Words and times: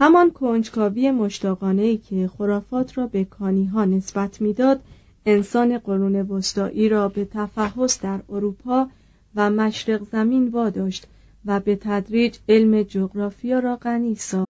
همان 0.00 0.30
کنجکاوی 0.30 1.10
مشتاقانه 1.10 1.96
که 1.96 2.30
خرافات 2.38 2.98
را 2.98 3.06
به 3.06 3.24
کانی 3.24 3.66
ها 3.66 3.84
نسبت 3.84 4.40
می‌داد 4.40 4.80
انسان 5.26 5.78
قرون 5.78 6.16
وسطایی 6.16 6.88
را 6.88 7.08
به 7.08 7.24
تفحص 7.24 8.00
در 8.02 8.20
اروپا 8.28 8.88
و 9.34 9.50
مشرق 9.50 10.02
زمین 10.12 10.48
واداشت 10.48 11.06
و 11.44 11.60
به 11.60 11.76
تدریج 11.76 12.38
علم 12.48 12.82
جغرافیا 12.82 13.58
را 13.58 13.76
غنی 13.76 14.14
ساخت. 14.14 14.49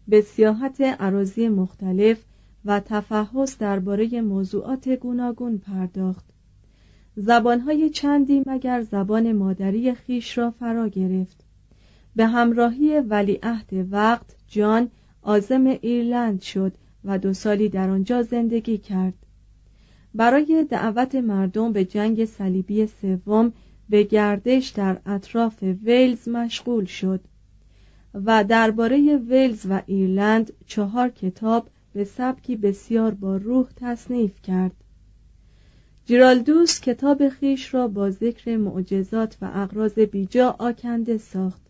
به 0.07 0.21
سیاحت 0.21 0.81
عراضی 0.81 1.49
مختلف 1.49 2.23
و 2.65 2.79
تفحص 2.79 3.57
درباره 3.57 4.21
موضوعات 4.21 4.89
گوناگون 4.89 5.57
پرداخت. 5.57 6.25
زبانهای 7.15 7.89
چندی 7.89 8.43
مگر 8.45 8.81
زبان 8.81 9.31
مادری 9.31 9.93
خیش 9.93 10.37
را 10.37 10.51
فرا 10.51 10.87
گرفت. 10.87 11.43
به 12.15 12.27
همراهی 12.27 12.99
ولیعهد 12.99 13.87
وقت 13.91 14.35
جان 14.47 14.89
آزم 15.21 15.65
ایرلند 15.65 16.41
شد 16.41 16.73
و 17.05 17.19
دو 17.19 17.33
سالی 17.33 17.69
در 17.69 17.89
آنجا 17.89 18.21
زندگی 18.21 18.77
کرد. 18.77 19.13
برای 20.15 20.65
دعوت 20.69 21.15
مردم 21.15 21.71
به 21.71 21.85
جنگ 21.85 22.25
صلیبی 22.25 22.87
سوم 22.87 23.53
به 23.89 24.03
گردش 24.03 24.69
در 24.69 24.99
اطراف 25.05 25.63
ویلز 25.63 26.27
مشغول 26.27 26.85
شد. 26.85 27.21
و 28.13 28.43
درباره 28.43 29.17
ولز 29.17 29.65
و 29.69 29.81
ایرلند 29.85 30.53
چهار 30.67 31.09
کتاب 31.09 31.69
به 31.93 32.03
سبکی 32.03 32.55
بسیار 32.55 33.13
با 33.13 33.37
روح 33.37 33.67
تصنیف 33.75 34.41
کرد. 34.41 34.71
جیرالدوس 36.05 36.81
کتاب 36.81 37.29
خیش 37.29 37.73
را 37.73 37.87
با 37.87 38.09
ذکر 38.09 38.57
معجزات 38.57 39.37
و 39.41 39.51
اغراض 39.53 39.99
بیجا 39.99 40.55
آکنده 40.59 41.17
ساخت. 41.17 41.61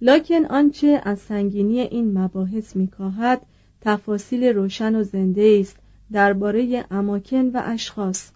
لکن 0.00 0.44
آنچه 0.44 1.00
از 1.04 1.18
سنگینی 1.18 1.80
این 1.80 2.18
مباحث 2.18 2.76
میکاهد 2.76 3.42
تفاصیل 3.80 4.44
روشن 4.44 4.94
و 4.94 5.02
زنده 5.02 5.58
است 5.60 5.76
درباره 6.12 6.84
اماکن 6.90 7.50
و 7.54 7.62
اشخاص. 7.64 8.30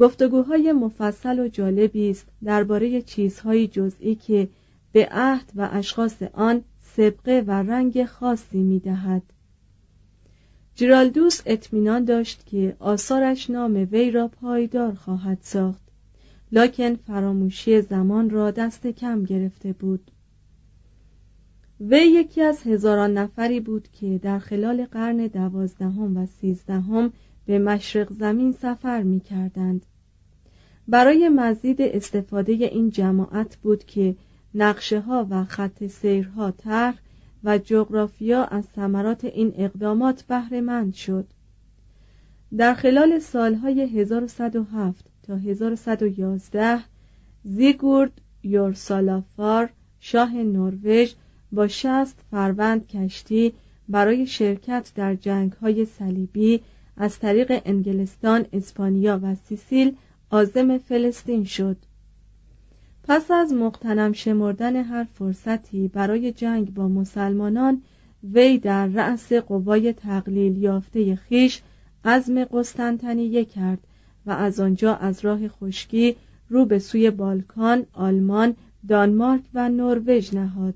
گفتگوهای 0.00 0.72
مفصل 0.72 1.38
و 1.38 1.48
جالبی 1.48 2.10
است 2.10 2.26
درباره 2.44 3.02
چیزهای 3.02 3.66
جزئی 3.66 4.14
که 4.14 4.48
به 4.92 5.08
عهد 5.10 5.52
و 5.56 5.68
اشخاص 5.72 6.22
آن 6.22 6.64
سبقه 6.80 7.44
و 7.46 7.50
رنگ 7.50 8.04
خاصی 8.04 8.58
می 8.58 8.78
دهد. 8.78 9.22
جیرالدوس 10.74 11.40
اطمینان 11.46 12.04
داشت 12.04 12.46
که 12.46 12.76
آثارش 12.78 13.50
نام 13.50 13.88
وی 13.92 14.10
را 14.10 14.28
پایدار 14.28 14.94
خواهد 14.94 15.38
ساخت 15.40 15.82
لکن 16.52 16.94
فراموشی 16.94 17.82
زمان 17.82 18.30
را 18.30 18.50
دست 18.50 18.86
کم 18.86 19.24
گرفته 19.24 19.72
بود 19.72 20.10
وی 21.80 21.98
یکی 21.98 22.42
از 22.42 22.62
هزاران 22.62 23.18
نفری 23.18 23.60
بود 23.60 23.88
که 23.92 24.18
در 24.22 24.38
خلال 24.38 24.84
قرن 24.84 25.26
دوازدهم 25.26 26.16
و 26.16 26.26
سیزدهم 26.26 27.12
به 27.46 27.58
مشرق 27.58 28.12
زمین 28.12 28.52
سفر 28.52 29.02
می 29.02 29.20
کردند. 29.20 29.86
برای 30.88 31.28
مزید 31.28 31.82
استفاده 31.82 32.52
این 32.52 32.90
جماعت 32.90 33.56
بود 33.56 33.84
که 33.84 34.16
نقشه 34.54 35.00
ها 35.00 35.26
و 35.30 35.44
خط 35.44 35.86
سیرها 35.86 36.50
طرح 36.50 36.98
و 37.44 37.58
جغرافیا 37.58 38.44
از 38.44 38.64
ثمرات 38.76 39.24
این 39.24 39.52
اقدامات 39.56 40.22
بهره 40.22 40.90
شد. 40.92 41.26
در 42.56 42.74
خلال 42.74 43.18
سالهای 43.18 43.80
1107 43.80 45.04
تا 45.22 45.36
1111 45.36 46.78
زیگورد 47.44 48.12
یورسالافار 48.42 49.70
شاه 50.00 50.34
نروژ 50.34 51.14
با 51.52 51.68
شست 51.68 52.18
فروند 52.30 52.86
کشتی 52.86 53.52
برای 53.88 54.26
شرکت 54.26 54.92
در 54.94 55.14
جنگ 55.14 55.52
های 55.52 55.84
صلیبی 55.84 56.60
از 56.96 57.18
طریق 57.18 57.62
انگلستان، 57.64 58.46
اسپانیا 58.52 59.20
و 59.22 59.34
سیسیل 59.34 59.96
عازم 60.30 60.78
فلسطین 60.78 61.44
شد. 61.44 61.76
پس 63.10 63.30
از 63.30 63.52
مقتنم 63.52 64.12
شمردن 64.12 64.76
هر 64.76 65.04
فرصتی 65.04 65.88
برای 65.88 66.32
جنگ 66.32 66.74
با 66.74 66.88
مسلمانان 66.88 67.82
وی 68.32 68.58
در 68.58 68.86
رأس 68.86 69.32
قوای 69.32 69.92
تقلیل 69.92 70.56
یافته 70.56 71.16
خیش 71.16 71.62
عزم 72.04 72.44
قسطنطنیه 72.44 73.44
کرد 73.44 73.78
و 74.26 74.30
از 74.30 74.60
آنجا 74.60 74.94
از 74.94 75.24
راه 75.24 75.48
خشکی 75.48 76.16
رو 76.48 76.64
به 76.64 76.78
سوی 76.78 77.10
بالکان، 77.10 77.86
آلمان، 77.92 78.56
دانمارک 78.88 79.42
و 79.54 79.68
نروژ 79.68 80.34
نهاد. 80.34 80.74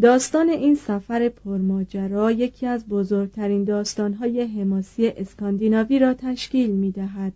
داستان 0.00 0.48
این 0.48 0.74
سفر 0.74 1.28
پرماجرا 1.28 2.30
یکی 2.30 2.66
از 2.66 2.86
بزرگترین 2.86 3.64
داستانهای 3.64 4.42
حماسی 4.42 5.08
اسکاندیناوی 5.08 5.98
را 5.98 6.14
تشکیل 6.14 6.70
می 6.70 6.90
دهد. 6.90 7.32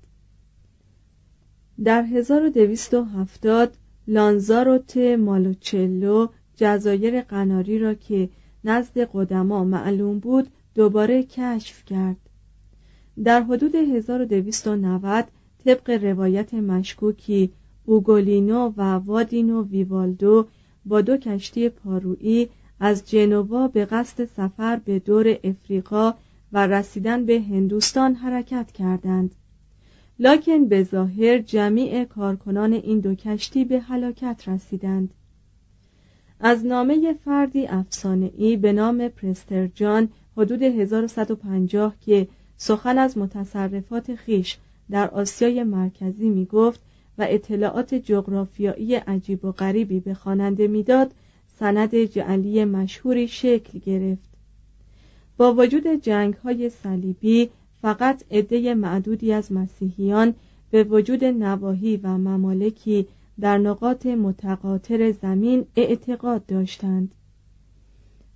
در 1.85 2.03
1270 2.03 3.77
لانزاروت 4.09 4.97
مالوچلو 4.97 6.27
جزایر 6.57 7.21
قناری 7.21 7.79
را 7.79 7.95
که 7.95 8.29
نزد 8.65 8.99
قدما 9.13 9.65
معلوم 9.65 10.19
بود 10.19 10.49
دوباره 10.75 11.23
کشف 11.23 11.85
کرد. 11.85 12.17
در 13.25 13.43
حدود 13.43 13.75
1290 13.75 15.25
طبق 15.65 15.91
روایت 15.91 16.55
مشکوکی 16.55 17.53
اوگولینو 17.85 18.73
و 18.77 18.83
وادینو 18.83 19.65
ویوالدو 19.65 20.47
با 20.85 21.01
دو 21.01 21.17
کشتی 21.17 21.69
پارویی 21.69 22.49
از 22.81 23.11
جنوا 23.11 23.69
به 23.69 23.85
قصد 23.85 24.25
سفر 24.25 24.77
به 24.77 24.99
دور 24.99 25.39
افریقا 25.45 26.15
و 26.53 26.67
رسیدن 26.67 27.27
به 27.27 27.41
هندوستان 27.41 28.15
حرکت 28.15 28.73
کردند. 28.73 29.35
لکن 30.23 30.69
به 30.69 30.83
ظاهر 30.85 31.39
جمیع 31.39 32.05
کارکنان 32.05 32.73
این 32.73 33.01
دو 33.01 33.15
کشتی 33.15 33.65
به 33.65 33.81
هلاکت 33.81 34.43
رسیدند. 34.47 35.15
از 36.41 36.67
نامه 36.67 37.13
فردی 37.25 37.69
ای 38.37 38.57
به 38.57 38.73
نام 38.73 39.09
پرسترجان 39.09 40.09
حدود 40.37 40.63
1150 40.63 41.95
که 42.01 42.29
سخن 42.57 42.99
از 42.99 43.19
متصرفات 43.19 44.15
خیش 44.15 44.59
در 44.91 45.11
آسیای 45.11 45.65
مرکزی 45.65 46.29
می 46.29 46.45
گفت 46.45 46.81
و 47.19 47.27
اطلاعات 47.29 47.95
جغرافیایی 47.95 48.95
عجیب 48.95 49.45
و 49.45 49.53
غریبی 49.53 50.01
به 50.01 50.15
خواننده 50.15 50.67
می‌داد 50.67 51.11
سند 51.59 52.05
جعلی 52.05 52.65
مشهوری 52.65 53.29
شکل 53.29 53.79
گرفت. 53.79 54.31
با 55.37 55.55
وجود 55.55 55.87
جنگ 55.87 56.35
های 56.35 56.71
صلیبی 56.71 57.51
فقط 57.83 58.25
عده 58.31 58.75
معدودی 58.75 59.33
از 59.33 59.53
مسیحیان 59.53 60.35
به 60.71 60.85
وجود 60.85 61.25
نواحی 61.25 61.97
و 61.97 62.09
ممالکی 62.09 63.07
در 63.41 63.59
نقاط 63.59 64.07
متقاطر 64.07 65.13
زمین 65.13 65.67
اعتقاد 65.77 66.47
داشتند. 66.47 67.15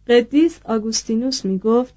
قدیس 0.07 0.61
آگوستینوس 0.65 1.45
می 1.45 1.59
گفت 1.59 1.95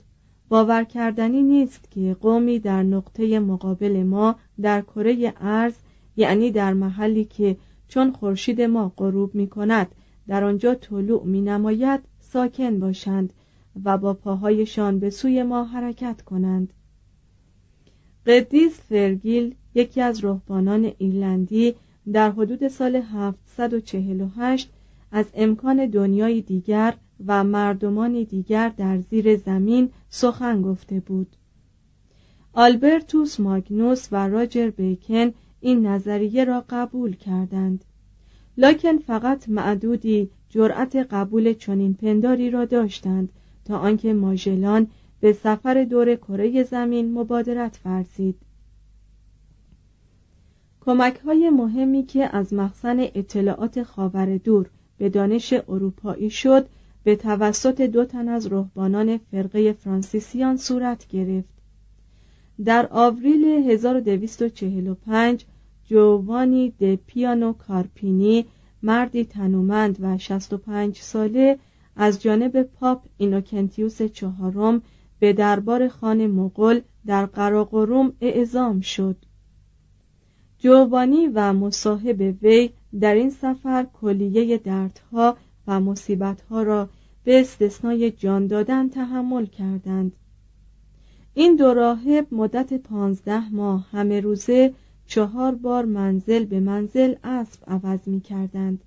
باور 0.50 0.84
کردنی 0.84 1.44
نیست 1.44 1.92
که 1.92 2.18
قومی 2.22 2.60
در 2.60 2.84
نقطه 2.84 3.40
مقابل 3.40 4.04
ما 4.04 4.36
در 4.62 4.82
کره 4.82 5.34
ارز 5.42 5.74
یعنی 6.18 6.52
در 6.52 6.74
محلی 6.74 7.26
که 7.26 7.58
چون 7.88 8.12
خورشید 8.12 8.62
ما 8.62 8.94
غروب 8.98 9.36
می 9.36 9.48
کند 9.48 9.88
در 10.28 10.44
آنجا 10.44 10.76
طلوع 10.76 11.24
می 11.24 11.42
نماید 11.42 12.00
ساکن 12.20 12.80
باشند 12.80 13.34
و 13.84 13.98
با 13.98 14.14
پاهایشان 14.14 15.00
به 15.00 15.10
سوی 15.10 15.44
ما 15.44 15.64
حرکت 15.64 16.22
کنند. 16.22 16.74
قدیس 18.28 18.80
فرگیل 18.90 19.56
یکی 19.76 20.02
از 20.02 20.24
رهبانان 20.24 20.92
ایرلندی 20.98 21.76
در 22.14 22.32
حدود 22.32 22.68
سال 22.68 22.96
748 22.96 24.70
از 25.12 25.26
امکان 25.34 25.86
دنیای 25.86 26.42
دیگر 26.42 26.94
و 27.26 27.44
مردمانی 27.44 28.26
دیگر 28.26 28.70
در 28.70 28.98
زیر 28.98 29.36
زمین 29.36 29.90
سخن 30.10 30.62
گفته 30.62 31.00
بود. 31.00 31.28
آلبرتوس 32.54 33.40
ماگنوس 33.40 34.08
و 34.12 34.28
راجر 34.28 34.70
بیکن 34.70 35.34
این 35.60 35.86
نظریه 35.88 36.44
را 36.44 36.66
قبول 36.70 37.16
کردند. 37.16 37.86
لکن 38.58 38.98
فقط 38.98 39.50
معدودی 39.50 40.30
جرأت 40.50 40.96
قبول 40.96 41.54
چنین 41.54 41.94
پنداری 41.94 42.50
را 42.50 42.66
داشتند 42.66 43.30
تا 43.66 43.78
آنکه 43.78 44.14
ماژلان 44.14 44.88
به 45.20 45.34
سفر 45.34 45.84
دور 45.84 46.16
کره 46.16 46.64
زمین 46.64 47.14
مبادرت 47.14 47.80
ورزید 47.86 48.36
کمک 50.82 51.16
های 51.16 51.50
مهمی 51.50 52.04
که 52.04 52.36
از 52.36 52.54
مخزن 52.54 53.00
اطلاعات 53.00 53.84
خاور 53.84 54.38
دور 54.38 54.70
به 54.98 55.10
دانش 55.10 55.54
اروپایی 55.54 56.30
شد 56.30 56.68
به 57.04 57.16
توسط 57.16 57.82
دو 57.82 58.06
تن 58.06 58.30
از 58.30 58.48
رهبانان 58.48 59.18
فرقه 59.18 59.74
فرانسیسیان 59.74 60.58
صورت 60.58 61.08
گرفت. 61.08 61.50
در 62.66 62.88
آوریل 62.92 63.46
1245 63.46 65.46
جووانی 65.86 66.74
د 66.80 66.96
پیانو 66.96 67.54
کارپینی 67.54 68.46
مردی 68.84 69.26
تنومند 69.26 69.98
و 70.00 70.18
65 70.18 70.98
ساله 70.98 71.60
از 71.96 72.22
جانب 72.22 72.64
پاپ 72.64 73.04
اینوکنتیوس 73.18 74.02
چهارم 74.02 74.82
به 75.20 75.34
دربار 75.34 75.88
خان 75.88 76.28
مغول 76.28 76.82
در 77.06 77.26
قراقروم 77.26 78.14
اعزام 78.22 78.82
شد. 78.82 79.18
جوانی 80.58 81.28
و 81.28 81.54
مصاحب 81.54 82.36
وی 82.42 82.70
در 83.00 83.14
این 83.14 83.30
سفر 83.30 83.88
کلیه 84.02 84.58
دردها 84.58 85.38
و 85.68 85.80
مصیبتها 85.80 86.64
را 86.64 86.90
به 87.24 87.40
استثنای 87.40 88.12
جان 88.12 88.48
دادن 88.48 88.90
تحمل 88.90 89.46
کردند. 89.46 90.16
این 91.34 91.56
دو 91.56 91.74
راهب 91.74 92.28
مدت 92.32 92.74
پانزده 92.74 93.50
ماه 93.50 93.88
همه 93.92 94.20
روزه 94.20 94.74
چهار 95.06 95.56
بار 95.56 95.86
منزل 95.86 96.46
به 96.46 96.60
منزل 96.60 97.16
اسب 97.24 97.64
عوض 97.68 98.00
می 98.06 98.22
کردند. 98.22 98.84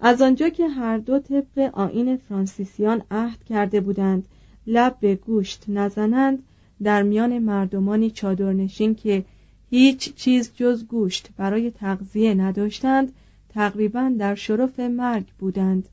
از 0.00 0.22
آنجا 0.22 0.48
که 0.48 0.68
هر 0.68 0.98
دو 0.98 1.18
طبق 1.18 1.70
آین 1.72 2.16
فرانسیسیان 2.16 3.02
عهد 3.10 3.44
کرده 3.44 3.80
بودند 3.80 4.28
لب 4.66 4.96
به 5.00 5.14
گوشت 5.14 5.64
نزنند 5.68 6.42
در 6.82 7.02
میان 7.02 7.38
مردمانی 7.38 8.10
چادرنشین 8.10 8.94
که 8.94 9.24
هیچ 9.70 10.14
چیز 10.14 10.52
جز 10.54 10.86
گوشت 10.86 11.28
برای 11.36 11.70
تغذیه 11.70 12.34
نداشتند 12.34 13.12
تقریبا 13.48 14.14
در 14.18 14.34
شرف 14.34 14.80
مرگ 14.80 15.26
بودند. 15.38 15.88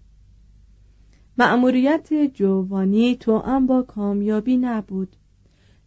مأموریت 1.37 2.13
جوانی 2.33 3.15
توأم 3.15 3.67
با 3.67 3.81
کامیابی 3.81 4.57
نبود. 4.57 5.15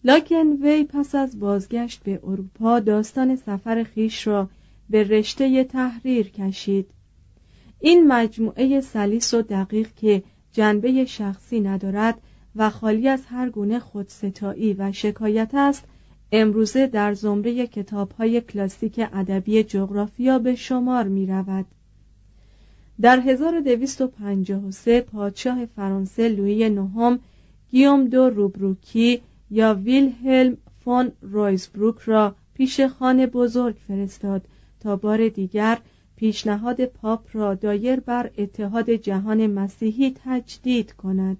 لکن 0.04 0.46
وی 0.62 0.84
پس 0.84 1.14
از 1.14 1.41
بازگشت 1.41 2.03
به 2.03 2.20
اروپا 2.24 2.81
داستان 2.81 3.36
سفر 3.36 3.82
خیش 3.82 4.26
را 4.26 4.48
به 4.91 5.05
رشته 5.05 5.64
تحریر 5.64 6.29
کشید. 6.29 6.91
این 7.81 8.06
مجموعه 8.06 8.81
سلیس 8.81 9.34
و 9.34 9.43
دقیق 9.43 9.94
که 9.94 10.22
جنبه 10.53 11.05
شخصی 11.05 11.60
ندارد 11.60 12.20
و 12.56 12.70
خالی 12.70 13.08
از 13.08 13.27
هر 13.27 13.51
گونه 13.51 13.79
خودستایی 13.79 14.75
و 14.75 14.93
شکایت 14.93 15.51
است 15.55 15.84
امروزه 16.32 16.87
در 16.87 17.15
زمره 17.15 17.69
های 18.19 18.41
کلاسیک 18.41 19.01
ادبی 19.13 19.63
جغرافیا 19.63 20.39
به 20.39 20.55
شمار 20.55 21.08
می 21.08 21.27
رود. 21.27 21.67
در 23.01 23.20
1253 23.20 25.01
پادشاه 25.01 25.67
فرانسه 25.67 26.29
لویی 26.29 26.69
نهم 26.69 27.19
گیوم 27.70 28.08
دو 28.08 28.29
روبروکی 28.31 29.23
یا 29.51 29.75
ویلهلم 29.75 30.56
فون 30.84 31.13
رویزبروک 31.20 31.99
را 31.99 32.34
پیش 32.55 32.81
خان 32.81 33.27
بزرگ 33.27 33.77
فرستاد 33.89 34.43
تا 34.81 34.96
بار 34.96 35.29
دیگر 35.29 35.79
پیشنهاد 36.17 36.84
پاپ 36.84 37.27
را 37.32 37.55
دایر 37.55 38.01
بر 38.01 38.31
اتحاد 38.39 38.91
جهان 38.91 39.46
مسیحی 39.46 40.15
تجدید 40.25 40.93
کند 40.93 41.37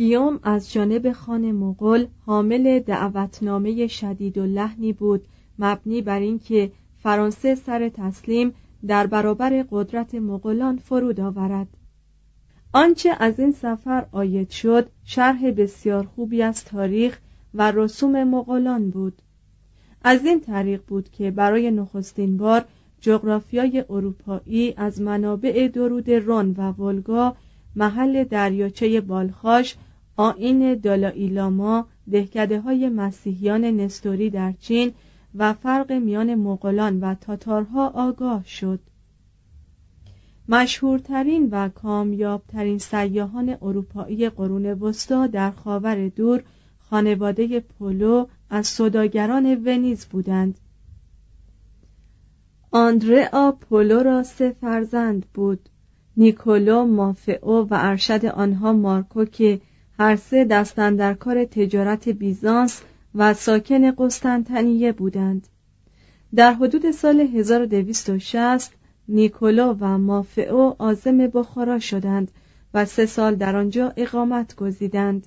گیوم 0.00 0.40
از 0.42 0.72
جانب 0.72 1.12
خان 1.12 1.52
مغول 1.52 2.06
حامل 2.26 2.78
دعوتنامه 2.78 3.86
شدیداللحنی 3.86 4.92
بود 4.92 5.24
مبنی 5.58 6.02
بر 6.02 6.18
اینکه 6.18 6.72
فرانسه 7.02 7.54
سر 7.54 7.88
تسلیم 7.88 8.54
در 8.86 9.06
برابر 9.06 9.64
قدرت 9.70 10.14
مغولان 10.14 10.76
فرود 10.76 11.20
آورد. 11.20 11.68
آنچه 12.72 13.10
از 13.18 13.40
این 13.40 13.52
سفر 13.52 14.06
آید 14.12 14.50
شد 14.50 14.88
شرح 15.04 15.50
بسیار 15.50 16.06
خوبی 16.06 16.42
از 16.42 16.64
تاریخ 16.64 17.18
و 17.54 17.70
رسوم 17.70 18.24
مغولان 18.24 18.90
بود. 18.90 19.22
از 20.02 20.24
این 20.24 20.40
طریق 20.40 20.82
بود 20.86 21.10
که 21.10 21.30
برای 21.30 21.70
نخستین 21.70 22.36
بار 22.36 22.64
جغرافیای 23.00 23.84
اروپایی 23.90 24.74
از 24.76 25.00
منابع 25.00 25.68
درود 25.68 26.10
رون 26.10 26.54
و 26.58 26.72
ولگا 26.72 27.36
محل 27.76 28.24
دریاچه 28.24 29.00
بالخاش 29.00 29.76
آین 30.20 30.74
دالایی 30.74 31.28
لاما 31.28 31.86
دهکده 32.10 32.60
های 32.60 32.88
مسیحیان 32.88 33.64
نستوری 33.64 34.30
در 34.30 34.52
چین 34.52 34.92
و 35.34 35.52
فرق 35.52 35.92
میان 35.92 36.34
مغولان 36.34 37.00
و 37.00 37.14
تاتارها 37.14 37.88
آگاه 37.88 38.44
شد. 38.44 38.80
مشهورترین 40.48 41.48
و 41.52 41.68
کامیابترین 41.68 42.78
سیاهان 42.78 43.56
اروپایی 43.62 44.28
قرون 44.28 44.66
وسطا 44.66 45.26
در 45.26 45.50
خاور 45.50 46.08
دور 46.08 46.42
خانواده 46.78 47.60
پولو 47.60 48.26
از 48.50 48.66
صداگران 48.66 49.62
ونیز 49.64 50.06
بودند. 50.06 50.58
آندرا 52.70 53.56
پولو 53.60 54.02
را 54.02 54.22
سه 54.22 54.50
فرزند 54.60 55.26
بود. 55.34 55.68
نیکولو 56.16 56.84
مافئو 56.84 57.52
و 57.52 57.68
ارشد 57.70 58.24
آنها 58.24 58.72
مارکو 58.72 59.24
که 59.24 59.60
هر 60.00 60.16
سه 60.16 60.44
دستن 60.44 61.14
کار 61.14 61.44
تجارت 61.44 62.08
بیزانس 62.08 62.82
و 63.14 63.34
ساکن 63.34 63.90
قسطنطنیه 63.90 64.92
بودند. 64.92 65.48
در 66.34 66.52
حدود 66.52 66.90
سال 66.90 67.20
1260 67.20 68.72
نیکولو 69.08 69.76
و 69.80 69.98
مافئو 69.98 70.74
آزم 70.78 71.18
بخارا 71.18 71.78
شدند 71.78 72.30
و 72.74 72.84
سه 72.84 73.06
سال 73.06 73.34
در 73.34 73.56
آنجا 73.56 73.92
اقامت 73.96 74.56
گزیدند. 74.56 75.26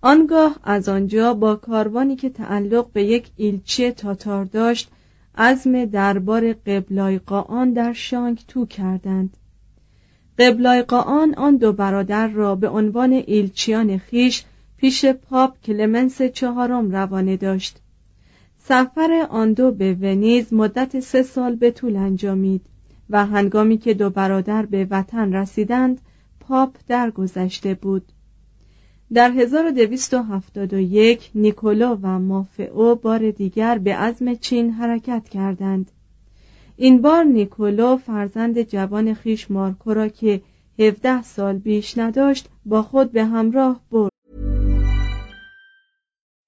آنگاه 0.00 0.56
از 0.64 0.88
آنجا 0.88 1.34
با 1.34 1.56
کاروانی 1.56 2.16
که 2.16 2.30
تعلق 2.30 2.92
به 2.92 3.04
یک 3.04 3.30
ایلچه 3.36 3.92
تاتار 3.92 4.44
داشت 4.44 4.90
عزم 5.34 5.84
دربار 5.84 6.52
قبلایقان 6.52 7.72
در 7.72 7.92
شانگ 7.92 8.42
تو 8.48 8.66
کردند. 8.66 9.36
قبلایقان 10.40 11.34
آن 11.34 11.56
دو 11.56 11.72
برادر 11.72 12.28
را 12.28 12.54
به 12.54 12.68
عنوان 12.68 13.12
ایلچیان 13.12 13.98
خیش 13.98 14.44
پیش 14.76 15.04
پاپ 15.04 15.54
کلمنس 15.64 16.22
چهارم 16.22 16.90
روانه 16.90 17.36
داشت. 17.36 17.78
سفر 18.58 19.26
آن 19.30 19.52
دو 19.52 19.72
به 19.72 19.96
ونیز 20.00 20.52
مدت 20.52 21.00
سه 21.00 21.22
سال 21.22 21.56
به 21.56 21.70
طول 21.70 21.96
انجامید 21.96 22.60
و 23.10 23.26
هنگامی 23.26 23.78
که 23.78 23.94
دو 23.94 24.10
برادر 24.10 24.66
به 24.66 24.86
وطن 24.90 25.32
رسیدند 25.32 26.00
پاپ 26.40 26.76
درگذشته 26.88 27.74
بود. 27.74 28.04
در 29.12 29.30
1271 29.30 31.30
نیکولو 31.34 31.98
و 32.02 32.18
مافئو 32.18 32.94
بار 32.94 33.30
دیگر 33.30 33.78
به 33.78 33.94
عزم 33.94 34.34
چین 34.34 34.70
حرکت 34.70 35.28
کردند. 35.28 35.90
این 36.82 37.02
بار 37.02 37.24
نیکولو 37.24 37.96
فرزند 37.96 38.62
جوان 38.62 39.14
خیش 39.14 39.50
مارکو 39.50 39.94
را 39.94 40.08
که 40.08 40.40
17 40.78 41.22
سال 41.22 41.58
بیش 41.58 41.98
نداشت 41.98 42.48
با 42.66 42.82
خود 42.82 43.12
به 43.12 43.24
همراه 43.24 43.80
برد. 43.90 44.09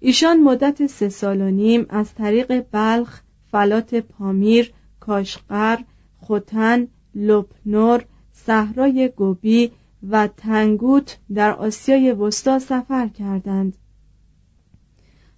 ایشان 0.00 0.40
مدت 0.42 0.86
سه 0.86 1.08
سال 1.08 1.40
و 1.40 1.50
نیم 1.50 1.86
از 1.88 2.14
طریق 2.14 2.64
بلخ، 2.70 3.20
فلات 3.50 3.94
پامیر، 3.94 4.72
کاشقر، 5.00 5.78
خوتن، 6.18 6.86
لپنور، 7.14 8.04
صحرای 8.32 9.12
گوبی 9.16 9.70
و 10.10 10.26
تنگوت 10.26 11.18
در 11.34 11.52
آسیای 11.52 12.12
وسطا 12.12 12.58
سفر 12.58 13.08
کردند. 13.08 13.76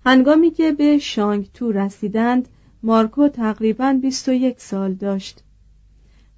هنگامی 0.06 0.50
که 0.50 0.72
به 0.72 0.98
شانگتو 0.98 1.72
رسیدند، 1.72 2.48
مارکو 2.82 3.28
تقریبا 3.28 3.98
21 4.02 4.60
سال 4.60 4.94
داشت. 4.94 5.42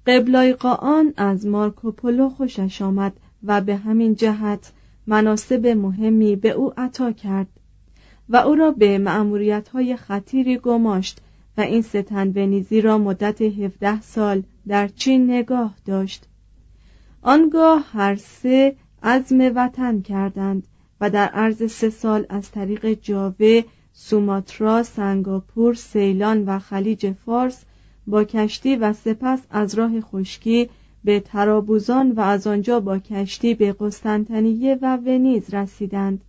قبلای 0.07 0.53
قاان 0.53 1.13
از 1.17 1.45
مارکوپولو 1.45 2.29
خوشش 2.29 2.81
آمد 2.81 3.13
و 3.43 3.61
به 3.61 3.75
همین 3.75 4.15
جهت 4.15 4.71
مناسب 5.07 5.67
مهمی 5.67 6.35
به 6.35 6.49
او 6.49 6.73
عطا 6.77 7.11
کرد. 7.11 7.47
و 8.29 8.35
او 8.35 8.55
را 8.55 8.71
به 8.71 8.97
معمولیت 8.97 9.69
های 9.69 9.95
خطیری 9.95 10.57
گماشت 10.57 11.21
و 11.57 11.61
این 11.61 11.81
ستن 11.81 12.27
ونیزی 12.27 12.81
را 12.81 12.97
مدت 12.97 13.41
17 13.41 14.01
سال 14.01 14.43
در 14.67 14.87
چین 14.87 15.31
نگاه 15.31 15.75
داشت. 15.85 16.27
آنگاه 17.21 17.85
هر 17.91 18.15
سه 18.15 18.75
عزم 19.03 19.51
وطن 19.55 20.01
کردند 20.01 20.67
و 21.01 21.09
در 21.09 21.27
عرض 21.27 21.71
سه 21.71 21.89
سال 21.89 22.25
از 22.29 22.51
طریق 22.51 22.93
جاوه، 22.93 23.63
سوماترا، 23.93 24.83
سنگاپور، 24.83 25.73
سیلان 25.73 26.45
و 26.45 26.59
خلیج 26.59 27.11
فارس 27.11 27.65
با 28.07 28.23
کشتی 28.23 28.75
و 28.75 28.93
سپس 28.93 29.39
از 29.49 29.75
راه 29.75 30.01
خشکی 30.01 30.69
به 31.03 31.19
ترابوزان 31.19 32.11
و 32.11 32.19
از 32.19 32.47
آنجا 32.47 32.79
با 32.79 32.99
کشتی 32.99 33.53
به 33.53 33.75
قسطنطنیه 33.79 34.79
و 34.81 34.97
ونیز 34.97 35.53
رسیدند. 35.53 36.21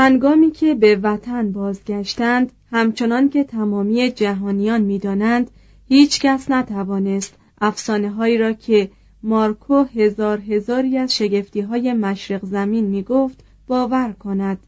هنگامی 0.00 0.50
که 0.50 0.74
به 0.74 0.96
وطن 0.96 1.52
بازگشتند 1.52 2.52
همچنان 2.70 3.28
که 3.28 3.44
تمامی 3.44 4.10
جهانیان 4.10 4.80
می‌دانند 4.80 5.50
هیچ 5.88 6.20
کس 6.20 6.50
نتوانست 6.50 7.34
افسانه 7.60 8.10
هایی 8.10 8.38
را 8.38 8.52
که 8.52 8.90
مارکو 9.22 9.74
هزار 9.74 10.40
هزاری 10.40 10.98
از 10.98 11.16
شگفتی 11.16 11.60
های 11.60 11.92
مشرق 11.92 12.44
زمین 12.44 12.84
می 12.84 13.02
گفت 13.02 13.44
باور 13.66 14.12
کند. 14.12 14.58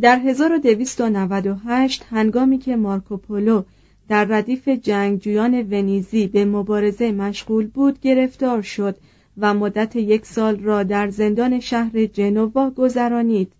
در 0.00 0.18
1298 0.18 2.04
هنگامی 2.10 2.58
که 2.58 2.76
مارکوپولو 2.76 3.62
در 4.08 4.24
ردیف 4.24 4.68
جنگجویان 4.68 5.54
ونیزی 5.54 6.26
به 6.26 6.44
مبارزه 6.44 7.12
مشغول 7.12 7.66
بود 7.66 8.00
گرفتار 8.00 8.62
شد 8.62 8.96
و 9.38 9.54
مدت 9.54 9.96
یک 9.96 10.26
سال 10.26 10.60
را 10.60 10.82
در 10.82 11.10
زندان 11.10 11.60
شهر 11.60 12.06
جنوا 12.06 12.70
گذرانید. 12.70 13.52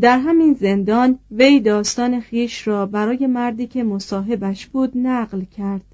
در 0.00 0.18
همین 0.18 0.54
زندان 0.54 1.18
وی 1.30 1.60
داستان 1.60 2.20
خیش 2.20 2.68
را 2.68 2.86
برای 2.86 3.26
مردی 3.26 3.66
که 3.66 3.84
مصاحبش 3.84 4.66
بود 4.66 4.92
نقل 4.94 5.40
کرد. 5.40 5.84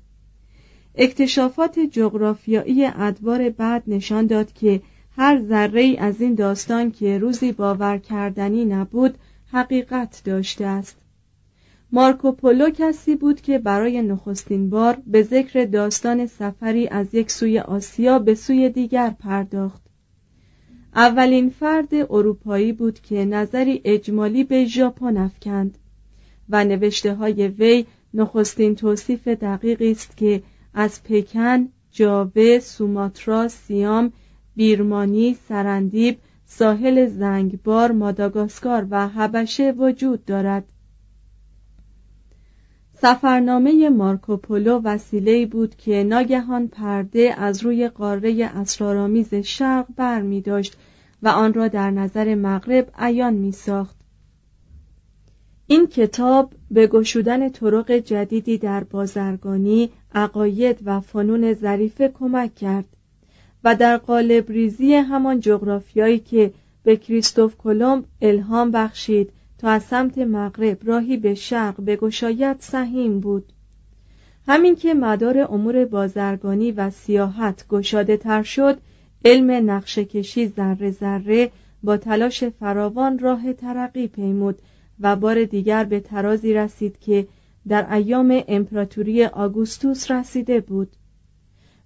اکتشافات 0.94 1.78
جغرافیایی 1.78 2.84
ادوار 2.84 3.50
بعد 3.50 3.82
نشان 3.87 4.26
داد 4.26 4.52
که 4.52 4.82
هر 5.16 5.42
ذره 5.42 5.96
از 5.99 6.20
این 6.20 6.34
داستان 6.34 6.90
که 6.90 7.18
روزی 7.18 7.52
باور 7.52 7.99
کردنی 7.99 8.64
نبود 8.64 9.18
حقیقت 9.52 10.23
داشته 10.25 10.66
است. 10.66 10.96
مارکوپولو 11.92 12.70
کسی 12.70 13.16
بود 13.16 13.40
که 13.40 13.58
برای 13.58 14.02
نخستین 14.02 14.70
بار 14.70 14.99
به 15.06 15.23
ذکر 15.23 15.64
داستان 15.64 16.26
سفری 16.26 16.88
از 16.88 17.14
یک 17.14 17.30
سوی 17.30 17.58
آسیا 17.58 18.18
به 18.18 18.34
سوی 18.34 18.68
دیگر 18.68 19.11
پرداخت. 19.11 19.84
اولین 20.94 21.50
فرد 21.50 21.94
اروپایی 21.94 22.72
بود 22.72 23.00
که 23.00 23.24
نظری 23.24 23.80
اجمالی 23.84 24.44
به 24.44 24.64
ژاپن 24.64 25.16
افکند 25.16 25.78
و 26.48 26.64
نوشته 26.64 27.14
های 27.14 27.48
وی 27.48 27.86
نخستین 28.14 28.74
توصیف 28.74 29.28
دقیقی 29.28 29.90
است 29.90 30.16
که 30.16 30.42
از 30.74 31.02
پکن، 31.02 31.68
جاوه، 31.90 32.58
سوماترا، 32.58 33.48
سیام، 33.48 34.12
بیرمانی، 34.56 35.36
سرندیب، 35.48 36.18
ساحل 36.46 37.06
زنگبار، 37.06 37.92
ماداگاسکار 37.92 38.86
و 38.90 39.08
حبشه 39.08 39.72
وجود 39.72 40.24
دارد. 40.24 40.64
سفرنامه 43.04 43.88
مارکوپولو 43.88 44.80
وسیله‌ای 44.84 45.46
بود 45.46 45.76
که 45.76 46.04
ناگهان 46.04 46.68
پرده 46.68 47.34
از 47.38 47.62
روی 47.62 47.88
قاره 47.88 48.50
اسرارآمیز 48.54 49.34
شرق 49.34 49.87
بر 49.96 50.23
می 50.23 50.40
داشت 50.40 50.76
و 51.23 51.28
آن 51.28 51.54
را 51.54 51.68
در 51.68 51.90
نظر 51.90 52.34
مغرب 52.34 52.90
عیان 52.99 53.34
می 53.34 53.52
ساخت. 53.52 53.96
این 55.66 55.87
کتاب 55.87 56.52
به 56.70 56.87
گشودن 56.87 57.49
طرق 57.49 57.92
جدیدی 57.92 58.58
در 58.58 58.84
بازرگانی، 58.84 59.90
عقاید 60.14 60.78
و 60.84 61.00
فنون 61.00 61.52
ظریفه 61.52 62.08
کمک 62.08 62.54
کرد 62.54 62.87
و 63.64 63.75
در 63.75 63.96
قالب 63.96 64.50
ریزی 64.50 64.94
همان 64.94 65.40
جغرافیایی 65.40 66.18
که 66.18 66.52
به 66.82 66.96
کریستوف 66.96 67.56
کلمب 67.56 68.04
الهام 68.23 68.70
بخشید 68.70 69.32
تا 69.64 69.71
از 69.71 69.83
سمت 69.83 70.18
مغرب 70.18 70.78
راهی 70.83 71.16
به 71.16 71.35
شرق 71.35 71.85
بگشاید 71.85 72.56
سهیم 72.61 73.21
بود. 73.21 73.52
همین 74.47 74.76
که 74.76 74.94
مدار 74.94 75.38
امور 75.38 75.85
بازرگانی 75.85 76.73
و 76.73 76.90
سیاحت 76.90 77.68
گشاده 77.68 78.16
تر 78.16 78.42
شد 78.42 78.78
علم 79.25 79.71
نقشه 79.71 80.04
کشی 80.04 80.49
ذره 80.49 80.90
ذره 80.90 81.50
با 81.83 81.97
تلاش 81.97 82.44
فراوان 82.44 83.18
راه 83.18 83.52
ترقی 83.52 84.09
پیمود 84.09 84.59
و 85.00 85.16
بار 85.16 85.44
دیگر 85.44 85.85
به 85.85 86.00
ترازی 86.00 86.54
رسید 86.54 86.99
که 86.99 87.26
در 87.68 87.94
ایام 87.94 88.42
امپراتوری 88.49 89.25
آگوستوس 89.25 90.11
رسیده 90.11 90.61
بود. 90.61 90.88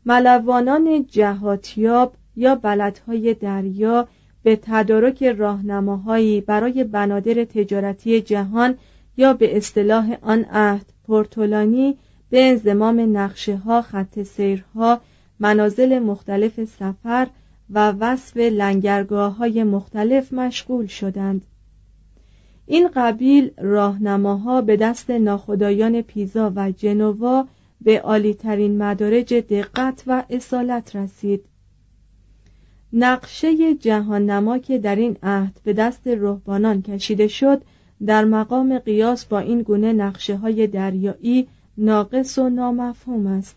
ملوانان 0.07 1.07
جهاتیاب 1.07 2.15
یا 2.37 2.55
بلدهای 2.55 3.35
دریا 3.35 4.09
به 4.43 4.59
تدارک 4.63 5.23
راهنماهایی 5.23 6.41
برای 6.41 6.85
بنادر 6.85 7.45
تجارتی 7.45 8.21
جهان 8.21 8.75
یا 9.17 9.33
به 9.33 9.57
اصطلاح 9.57 10.17
آن 10.23 10.45
عهد 10.45 10.93
پورتولانی 11.07 11.97
به 12.31 12.49
انضمام 12.49 13.17
نقشه 13.17 13.57
ها 13.57 13.83
خط 13.83 14.23
سیرها 14.23 15.01
منازل 15.41 15.99
مختلف 15.99 16.65
سفر 16.65 17.29
و 17.71 17.91
وصف 17.91 18.37
لنگرگاه 18.37 19.37
های 19.37 19.65
مختلف 19.65 20.33
مشغول 20.33 20.87
شدند. 20.87 21.45
این 22.67 22.89
قبیل 22.95 23.51
راهنماها 23.59 24.61
به 24.61 24.77
دست 24.77 25.11
ناخدایان 25.11 26.03
پیزا 26.03 26.53
و 26.57 26.71
جنوا 26.71 27.47
به 27.81 28.01
عالیترین 28.01 28.83
مدارج 28.83 29.35
دقت 29.35 30.03
و 30.07 30.25
اصالت 30.31 30.97
رسید. 30.97 31.45
نقشه 32.93 33.75
جهان 33.75 34.61
که 34.61 34.79
در 34.79 34.97
این 34.97 35.17
عهد 35.23 35.61
به 35.65 35.73
دست 35.73 36.07
رهبانان 36.07 36.83
کشیده 36.83 37.29
شد 37.29 37.63
در 38.07 38.25
مقام 38.25 38.79
قیاس 38.79 39.25
با 39.25 39.39
این 39.39 39.63
گونه 39.63 39.93
نقشه 39.93 40.37
های 40.37 40.67
دریایی 40.67 41.49
ناقص 41.79 42.39
و 42.39 42.49
نامفهوم 42.49 43.27
است. 43.27 43.57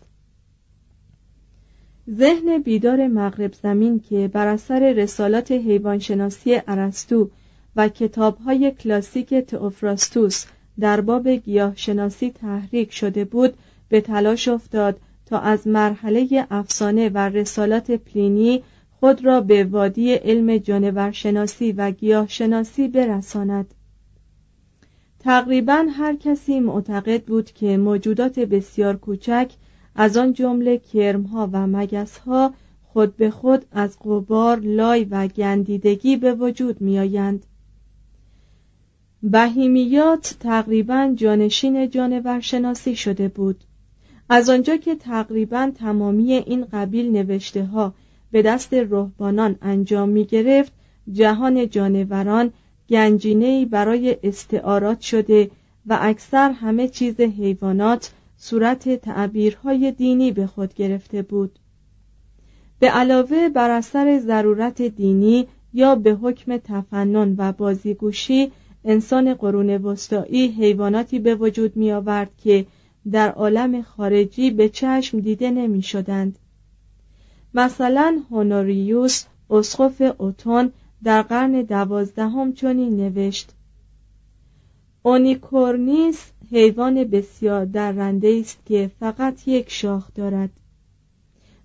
ذهن 2.10 2.58
بیدار 2.58 3.06
مغرب 3.06 3.52
زمین 3.52 4.00
که 4.00 4.28
بر 4.28 4.46
اثر 4.46 4.92
رسالات 4.92 5.52
حیوانشناسی 5.52 6.60
ارسطو 6.68 7.30
و 7.76 7.88
کتابهای 7.88 8.70
کلاسیک 8.70 9.34
تئوفراستوس 9.34 10.44
در 10.80 11.00
باب 11.00 11.28
گیاهشناسی 11.28 12.30
تحریک 12.30 12.92
شده 12.92 13.24
بود 13.24 13.54
به 13.88 14.00
تلاش 14.00 14.48
افتاد 14.48 15.00
تا 15.26 15.38
از 15.38 15.66
مرحله 15.66 16.46
افسانه 16.50 17.08
و 17.08 17.18
رسالات 17.18 17.90
پلینی 17.90 18.62
خود 19.02 19.24
را 19.24 19.40
به 19.40 19.64
وادی 19.64 20.14
علم 20.14 20.58
جانورشناسی 20.58 21.72
و 21.72 21.90
گیاهشناسی 21.90 22.88
برساند 22.88 23.74
تقریبا 25.18 25.86
هر 25.90 26.16
کسی 26.16 26.60
معتقد 26.60 27.24
بود 27.24 27.50
که 27.50 27.76
موجودات 27.76 28.38
بسیار 28.38 28.96
کوچک 28.96 29.52
از 29.94 30.16
آن 30.16 30.32
جمله 30.32 30.78
کرمها 30.78 31.50
و 31.52 31.66
مگسها 31.66 32.54
خود 32.82 33.16
به 33.16 33.30
خود 33.30 33.64
از 33.72 33.98
قبار، 33.98 34.60
لای 34.60 35.04
و 35.04 35.26
گندیدگی 35.26 36.16
به 36.16 36.34
وجود 36.34 36.80
میآیند. 36.80 37.46
بهیمیات 39.22 40.36
تقریبا 40.40 41.12
جانشین 41.16 41.90
جانورشناسی 41.90 42.96
شده 42.96 43.28
بود 43.28 43.64
از 44.28 44.50
آنجا 44.50 44.76
که 44.76 44.94
تقریبا 44.94 45.72
تمامی 45.74 46.32
این 46.32 46.64
قبیل 46.64 47.12
نوشته 47.12 47.64
ها 47.64 47.94
به 48.32 48.42
دست 48.42 48.74
رهبانان 48.74 49.56
انجام 49.62 50.08
می 50.08 50.24
گرفت 50.24 50.72
جهان 51.12 51.68
جانوران 51.68 52.52
گنجینه 52.88 53.66
برای 53.66 54.16
استعارات 54.22 55.00
شده 55.00 55.50
و 55.86 55.98
اکثر 56.00 56.50
همه 56.50 56.88
چیز 56.88 57.20
حیوانات 57.20 58.12
صورت 58.36 58.88
تعبیرهای 58.88 59.92
دینی 59.92 60.32
به 60.32 60.46
خود 60.46 60.74
گرفته 60.74 61.22
بود 61.22 61.58
به 62.78 62.88
علاوه 62.88 63.48
بر 63.48 63.70
اثر 63.70 64.18
ضرورت 64.18 64.82
دینی 64.82 65.46
یا 65.74 65.94
به 65.94 66.12
حکم 66.14 66.56
تفنن 66.56 67.34
و 67.38 67.52
بازیگوشی 67.52 68.52
انسان 68.84 69.34
قرون 69.34 69.70
وسطایی 69.70 70.48
حیواناتی 70.48 71.18
به 71.18 71.34
وجود 71.34 71.76
می 71.76 71.92
آورد 71.92 72.30
که 72.44 72.66
در 73.10 73.30
عالم 73.30 73.82
خارجی 73.82 74.50
به 74.50 74.68
چشم 74.68 75.20
دیده 75.20 75.50
نمی 75.50 75.82
شدند. 75.82 76.38
مثلا 77.54 78.22
هونوریوس 78.30 79.24
اسقف 79.50 80.02
اوتون 80.18 80.72
در 81.04 81.22
قرن 81.22 81.62
دوازدهم 81.62 82.52
چنین 82.52 82.96
نوشت. 82.96 83.52
اونیکورنیس 85.02 86.32
حیوان 86.50 87.04
بسیار 87.04 87.64
درنده 87.64 88.38
است 88.40 88.58
که 88.66 88.90
فقط 89.00 89.48
یک 89.48 89.70
شاخ 89.70 90.14
دارد. 90.14 90.50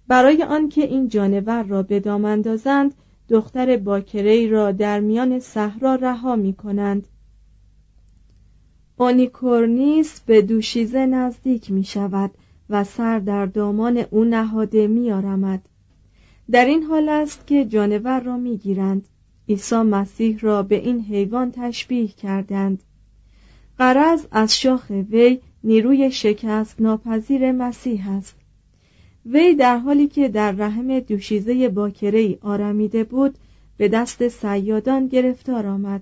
برای 0.08 0.44
آنکه 0.44 0.84
این 0.84 1.08
جانور 1.08 1.64
را 1.64 1.84
به 1.84 2.00
دام 2.00 2.26
اندازند 2.26 2.94
دختر 3.30 3.78
باکری 3.78 4.50
را 4.50 4.72
در 4.72 5.00
میان 5.00 5.40
صحرا 5.40 5.96
رها 5.96 6.36
می 6.36 6.54
کنند 6.54 7.08
اونیکورنیس 8.98 10.20
به 10.20 10.42
دوشیزه 10.42 11.06
نزدیک 11.06 11.72
می 11.72 11.84
شود 11.84 12.32
و 12.70 12.84
سر 12.84 13.20
در 13.20 13.46
دامان 13.46 13.98
او 13.98 14.24
نهاده 14.24 14.88
می 14.88 15.12
آرمد. 15.12 15.70
در 16.52 16.66
این 16.66 16.84
حال 16.84 17.10
است 17.10 17.48
که 17.48 17.66
جانور 17.66 18.20
را 18.20 18.38
می 18.38 18.58
گیرند 18.58 19.08
عیسی 19.50 19.76
مسیح 19.76 20.40
را 20.40 20.64
به 20.64 20.76
این 20.76 21.02
حیوان 21.02 21.52
تشبیه 21.52 22.08
کردند. 22.08 22.84
قرض 23.78 24.26
از 24.32 24.60
شاخ 24.60 24.90
وی 24.90 25.40
نیروی 25.64 26.12
شکست 26.12 26.82
ناپذیر 26.82 27.52
مسیح 27.52 28.10
است. 28.10 28.36
وی 29.26 29.56
در 29.56 29.78
حالی 29.78 30.08
که 30.08 30.30
در 30.30 30.52
رحم 30.52 31.00
دوشیزه 31.00 31.70
باکره 31.70 32.38
آرمیده 32.42 33.04
بود 33.04 33.38
به 33.78 33.88
دست 33.88 34.28
سیادان 34.28 35.08
گرفتار 35.08 35.68
آمد. 35.68 36.02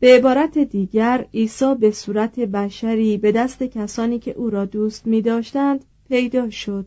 به 0.00 0.16
عبارت 0.16 0.58
دیگر 0.58 1.26
عیسی 1.34 1.74
به 1.74 1.90
صورت 1.90 2.40
بشری 2.40 3.18
به 3.18 3.32
دست 3.32 3.62
کسانی 3.62 4.18
که 4.18 4.30
او 4.30 4.50
را 4.50 4.64
دوست 4.64 5.06
می 5.06 5.22
داشتند 5.22 5.84
پیدا 6.08 6.50
شد. 6.50 6.86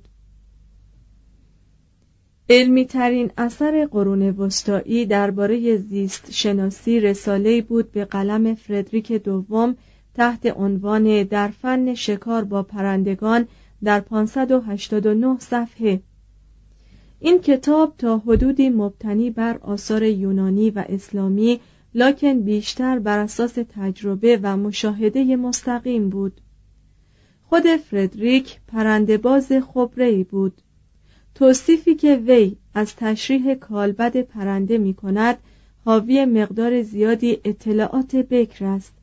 علمی 2.49 2.86
ترین 2.86 3.32
اثر 3.38 3.86
قرون 3.86 4.29
وسطایی 4.29 5.06
درباره 5.06 5.77
زیست 5.77 6.32
شناسی 6.32 6.99
رساله 6.99 7.62
بود 7.62 7.91
به 7.91 8.06
قلم 8.06 8.56
فردریک 8.56 9.12
دوم 9.12 9.75
تحت 10.13 10.45
عنوان 10.45 11.23
در 11.23 11.47
فن 11.47 11.93
شکار 11.93 12.43
با 12.43 12.63
پرندگان 12.63 13.47
در 13.84 13.99
589 13.99 15.39
صفحه. 15.39 16.01
این 17.19 17.41
کتاب 17.41 17.93
تا 17.97 18.17
حدودی 18.17 18.69
مبتنی 18.69 19.29
بر 19.29 19.58
آثار 19.58 20.03
یونانی 20.03 20.69
و 20.69 20.86
اسلامی 20.89 21.60
لکن 21.95 22.41
بیشتر 22.41 22.99
بر 22.99 23.19
اساس 23.19 23.53
تجربه 23.69 24.39
و 24.43 24.58
مشاهده 24.58 25.36
مستقیم 25.36 26.10
بود. 26.10 26.41
خود 27.43 27.63
فردریک 27.67 28.60
پرندهباز 28.67 29.51
خبرهای 29.73 30.23
بود. 30.23 30.62
توصیفی 31.36 31.96
که 31.96 32.15
وی 32.15 32.56
از 32.74 32.96
تشریح 32.96 33.54
کالبد 33.54 34.22
پرنده 34.22 34.78
می 34.78 34.93
کند 34.93 35.38
حاوی 35.86 36.26
مقدار 36.26 36.82
زیادی 36.82 37.39
اطلاعات 37.46 38.15
بکر 38.15 38.65
است. 38.65 38.93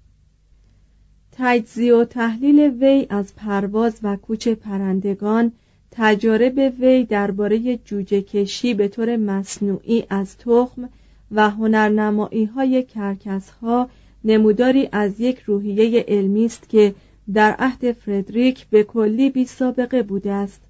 تجزیه 1.33 1.95
و 1.95 2.05
تحلیل 2.05 2.59
وی 2.59 3.07
از 3.11 3.35
پرواز 3.37 4.01
و 4.03 4.17
کوچ 4.17 4.49
پرندگان 4.49 5.53
تجارب 5.91 6.73
وی 6.81 7.05
درباره 7.05 7.77
جوجه 7.77 8.23
کشی 8.23 8.75
به 8.75 8.89
طور 8.89 9.17
مصنوعی 9.17 10.05
از 10.11 10.39
تخم 10.39 10.89
و 11.31 11.51
هنرنمایی 11.51 12.45
های 12.45 12.83
کرکس 12.83 13.51
نموداری 14.25 14.89
از 14.93 15.21
یک 15.21 15.39
روحیه 15.39 16.05
علمی 16.09 16.45
است 16.45 16.69
که 16.69 16.95
در 17.35 17.57
عهد 17.59 17.93
فردریک 17.93 18.67
به 18.67 18.85
کلی 18.85 19.31
بی 19.31 19.45
سابقه 19.45 20.03
بوده 20.03 20.33
است. 20.33 20.61